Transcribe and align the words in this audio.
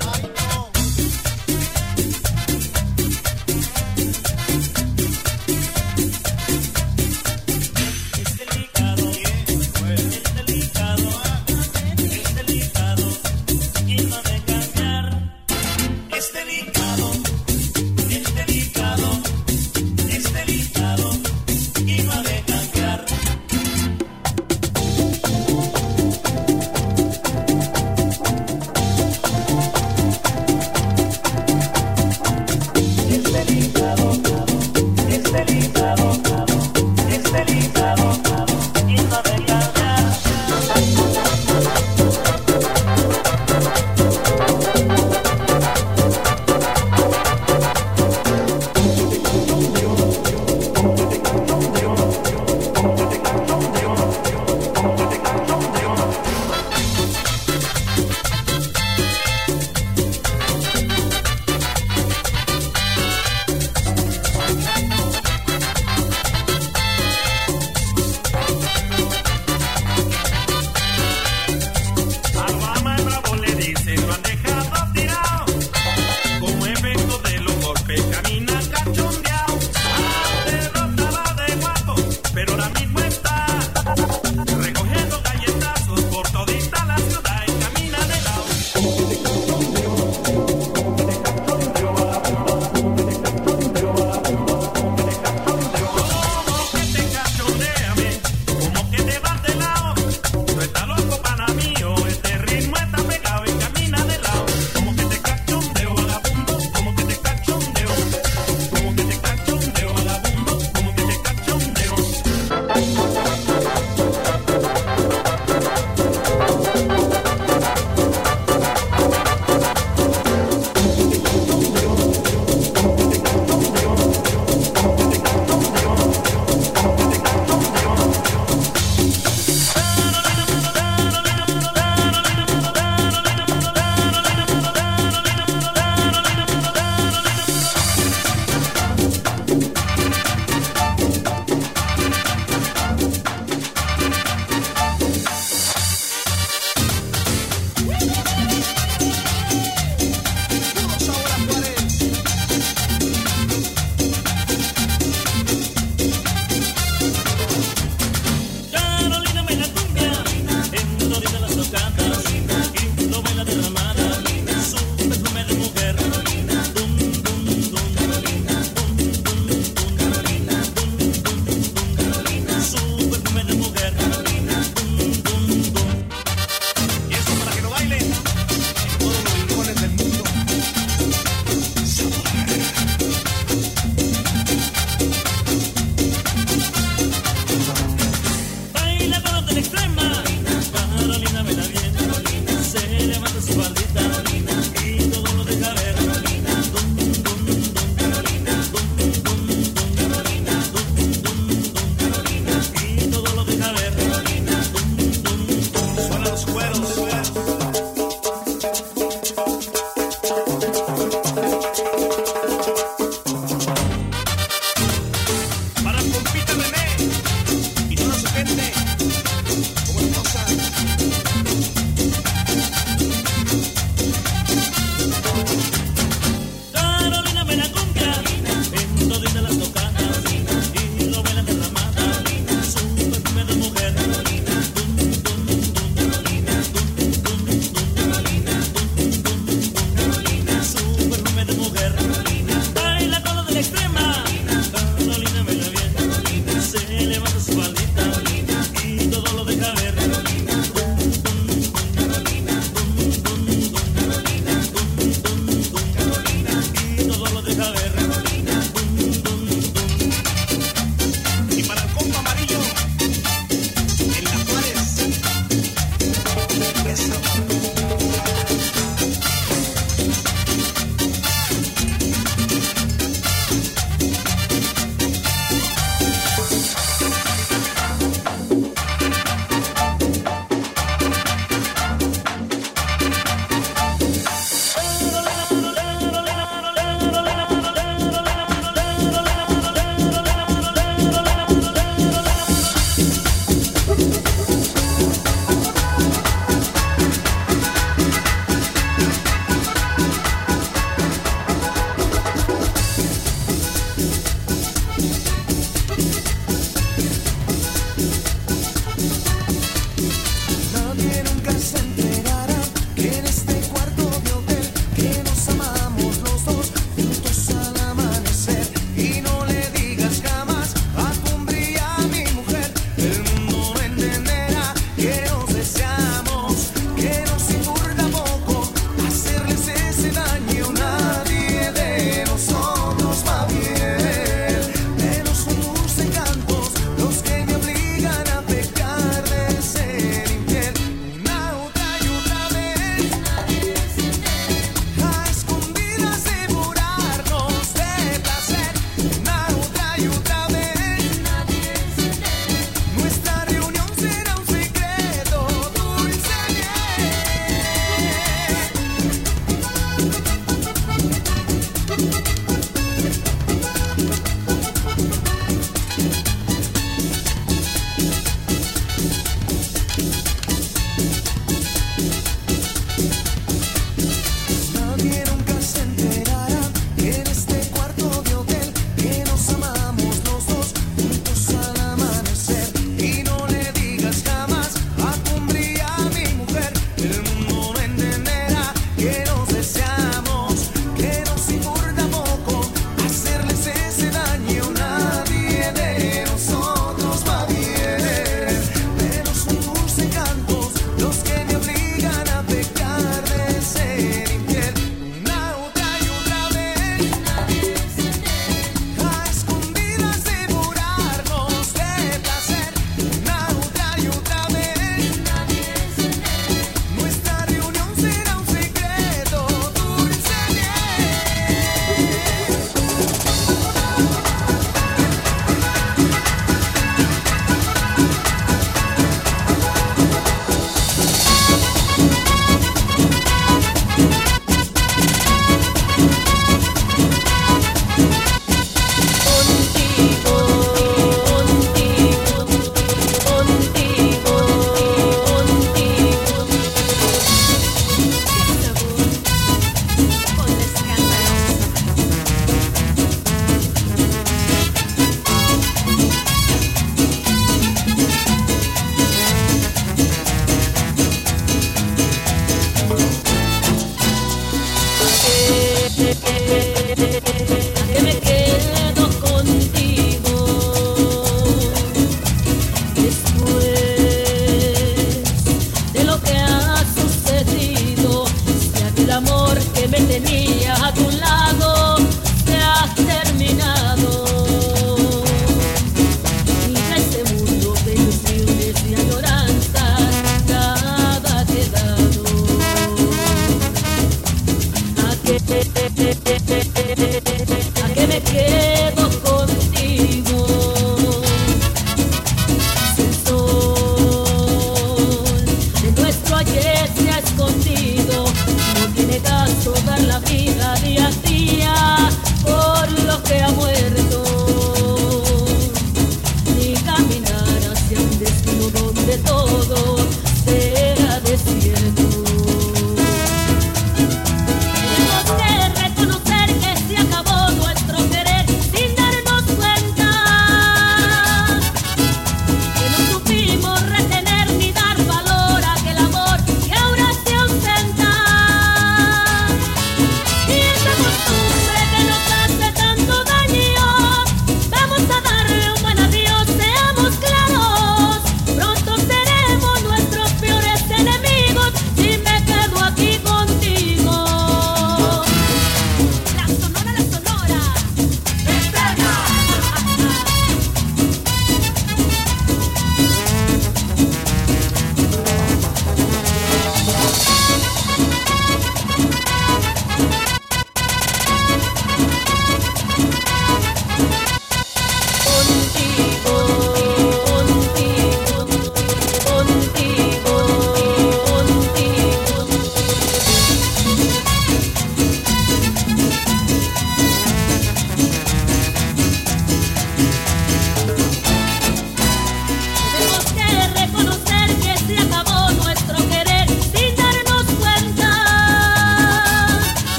I. 0.00 0.37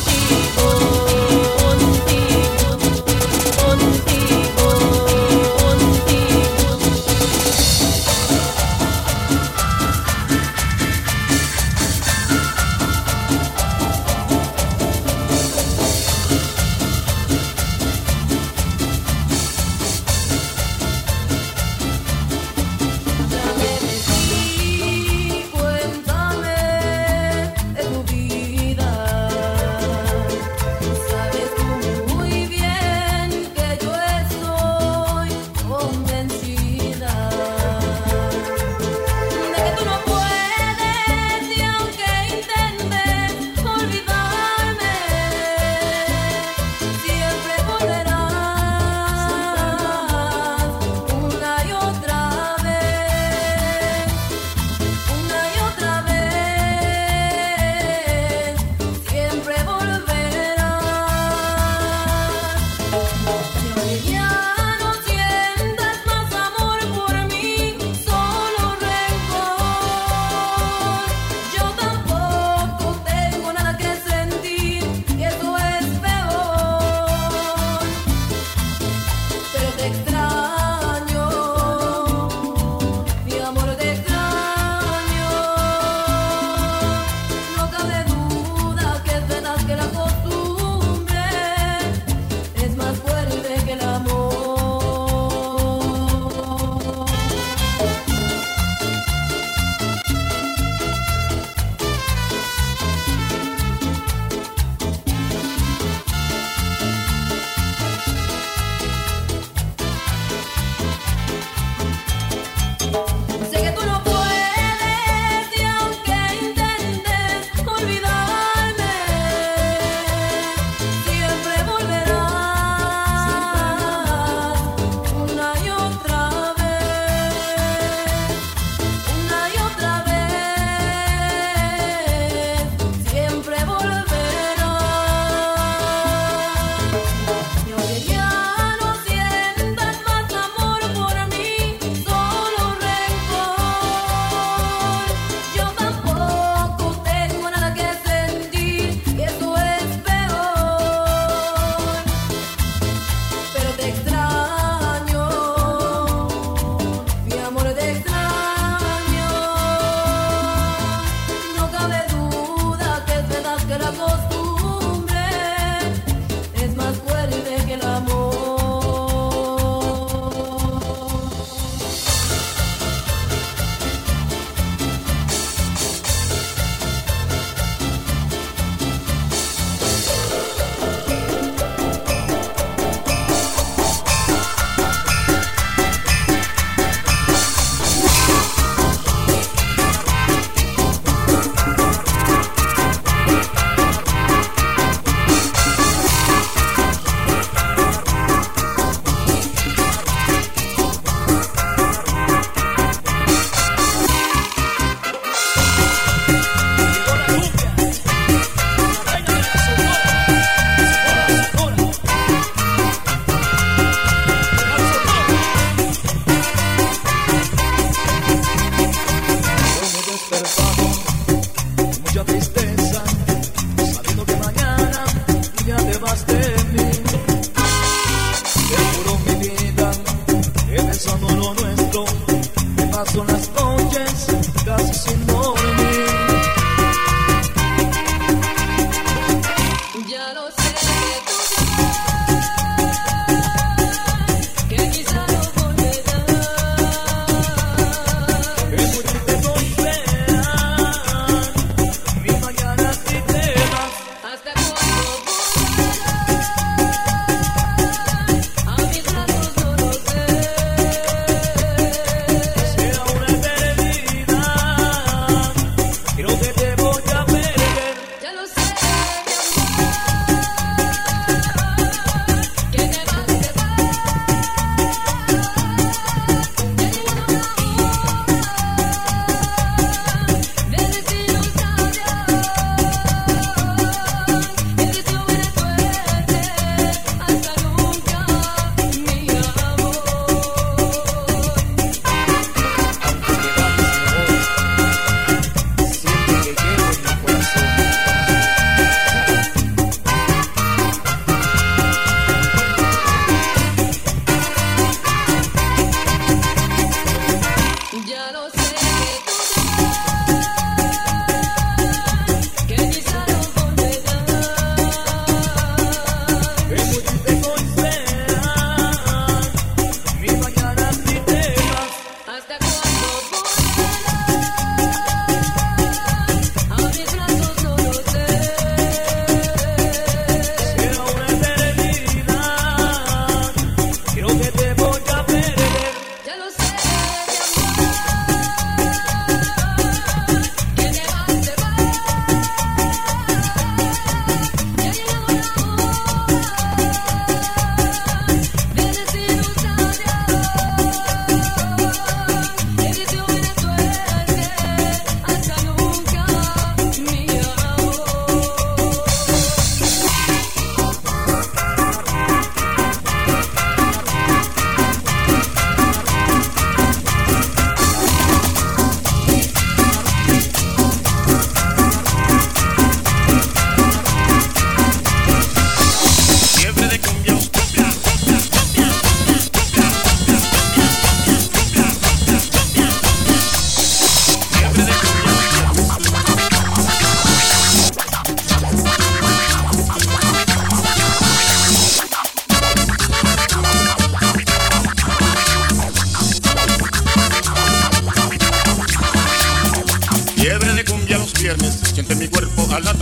You. 0.00 0.49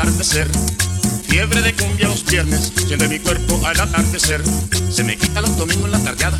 Atardecer. 0.08 0.48
Fiebre 1.28 1.60
de 1.60 1.74
cumbia 1.74 2.08
los 2.08 2.24
viernes, 2.24 2.72
siente 2.86 3.08
mi 3.08 3.18
cuerpo 3.18 3.60
al 3.66 3.78
atardecer. 3.78 4.42
Se 4.90 5.04
me 5.04 5.16
quita 5.16 5.42
los 5.42 5.54
domingos 5.56 5.84
en 5.84 5.92
la 5.92 5.98
tardeada, 5.98 6.38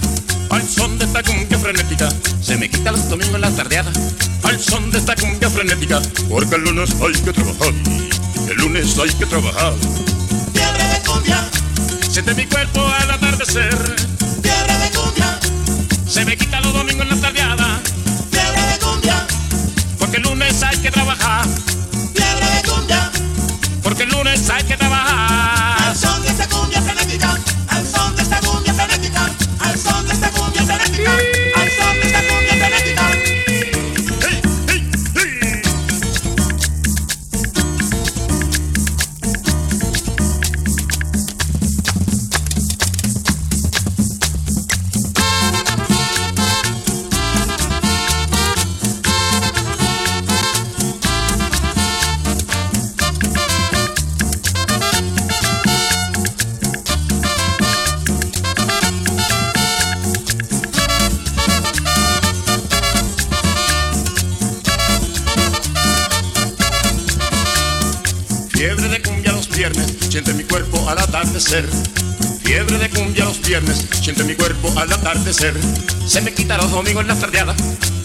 al 0.48 0.66
son 0.66 0.98
de 0.98 1.04
esta 1.04 1.22
cumbia 1.22 1.59
frenética. 1.59 2.09
Se 2.40 2.57
me 2.57 2.70
quita 2.70 2.92
los 2.92 3.09
domingos 3.11 3.35
en 3.35 3.40
la 3.42 3.50
tardeada, 3.50 3.92
al 4.44 4.59
son 4.59 4.90
de 4.90 4.98
esta 4.98 5.14
cumbia 5.14 5.50
frenética. 5.50 6.00
Porque 6.31 6.54
el 6.54 6.62
lunes 6.62 6.90
hay 7.00 7.12
que 7.12 7.33
trabajar, 7.33 7.74
el 8.48 8.57
lunes 8.57 8.98
hay 8.98 9.11
que 9.11 9.26
trabajar. 9.26 9.74
Fiebre 10.54 10.88
de 10.88 11.00
cumbia, 11.07 11.44
Siente 12.11 12.35
mi 12.35 12.46
cuerpo 12.46 12.81
al 13.00 13.11
atardecer. 13.11 13.76
fiebre 14.42 14.78
de 14.78 14.90
cumbia, 14.96 15.38
Se 16.09 16.24
me 16.24 16.37
quita 16.38 16.61
los 16.61 16.72
domingos 16.72 17.02
en 17.02 17.09
la 17.11 17.16
se 75.33 76.23
me 76.23 76.33
quita 76.33 76.57
los 76.57 76.71
domingos 76.71 77.07
las 77.07 77.21
tardeadas 77.21 77.55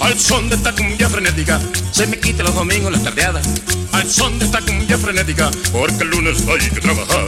al 0.02 0.20
son 0.20 0.50
de 0.50 0.58
esta 0.58 0.74
cumbia 0.74 1.08
frenética. 1.08 1.58
Se 1.92 2.06
me 2.06 2.20
quita 2.20 2.44
los 2.44 2.54
domingos 2.54 2.92
las 2.92 3.02
tardeadas 3.02 3.48
al 3.94 4.10
son 4.10 4.38
de 4.40 4.46
esta 4.46 4.60
cumbia 4.60 4.98
frenética 4.98 5.50
porque 5.72 6.04
el 6.04 6.10
lunes 6.10 6.44
hay 6.48 6.70
que 6.70 6.82
trabajar 6.82 7.26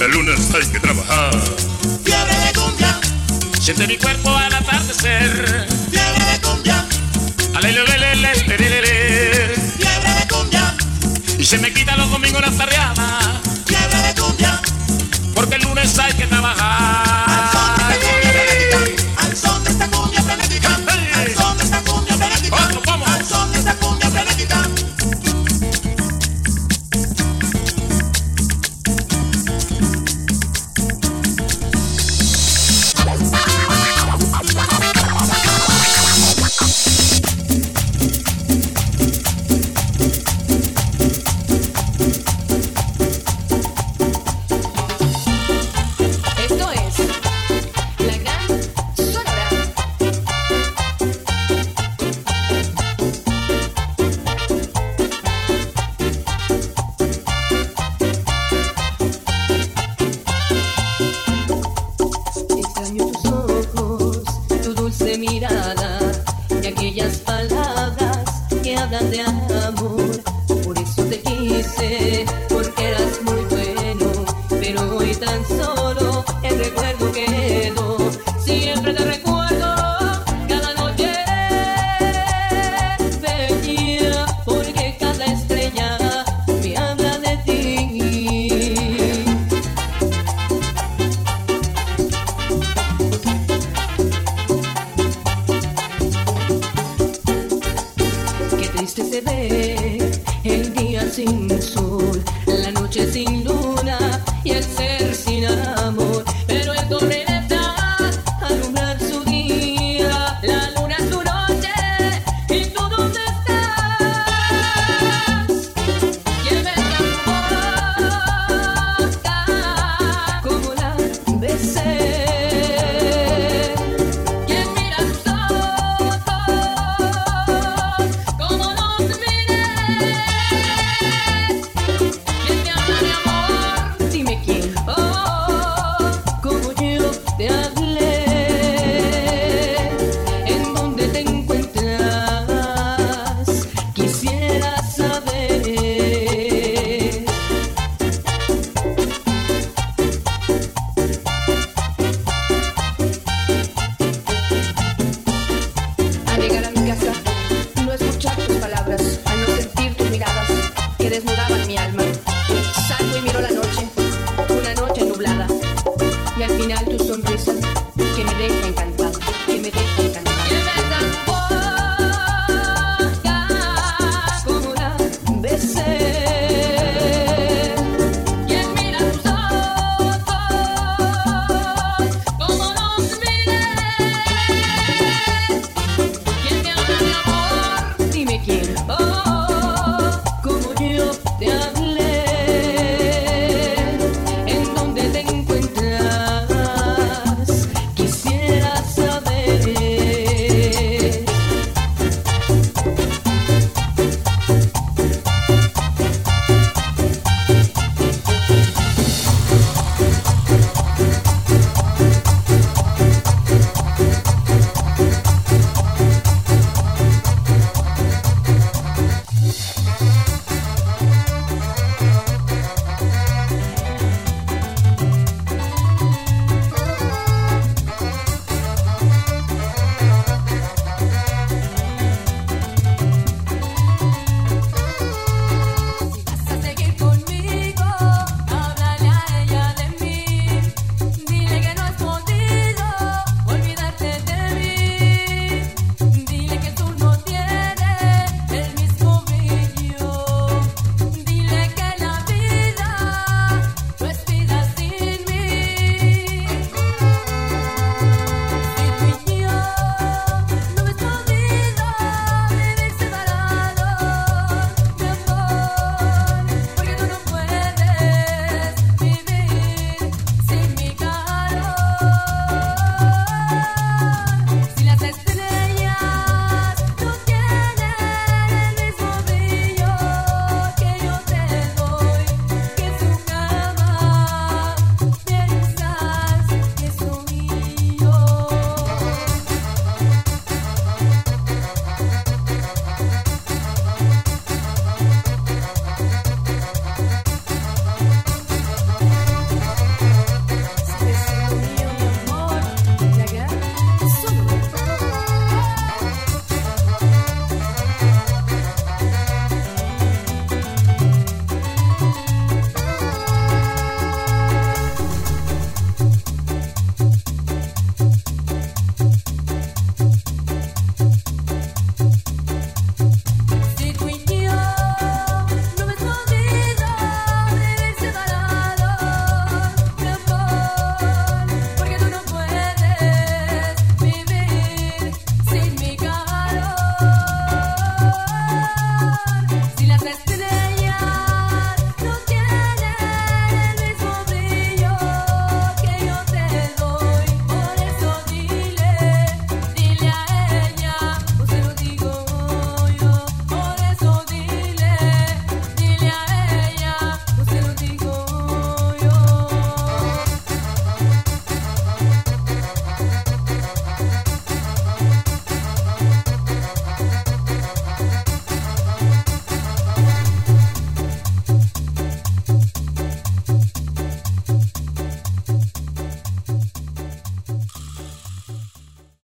el 0.00 0.10
lunes 0.12 0.40
hay 0.54 0.66
que 0.68 0.80
trabajar. 0.80 1.30
Fiebre 2.04 2.34
de 2.46 2.52
cumbia. 2.58 3.00
Siente 3.60 3.86
mi 3.86 3.98
cuerpo 3.98 4.34
al 4.34 4.54
atardecer. 4.54 5.68
Fiebre 5.90 6.24
de 6.32 6.40
cumbia. 6.40 6.86
Alele 7.54 8.34
fiebre 9.76 10.14
de 10.14 10.28
cumbia. 10.28 10.74
Y 11.38 11.44
se 11.44 11.58
me 11.58 11.70
quita 11.74 11.98
los 11.98 12.10
domingos 12.10 12.40
las 12.40 12.56
tardeadas 12.56 12.98
fiebre 13.66 14.02
de 14.08 14.14
cumbia. 14.20 14.60
porque 15.34 15.56
el 15.56 15.62
lunes 15.62 15.98
hay 15.98 16.14
que 16.14 16.26
trabajar. 16.26 17.07